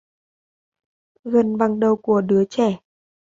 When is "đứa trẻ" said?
2.21-2.79